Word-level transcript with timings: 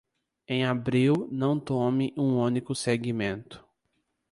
Em 0.47 0.63
abril, 0.65 1.27
não 1.31 1.59
tome 1.59 2.11
um 2.17 2.39
único 2.39 2.73
segmento. 2.73 3.63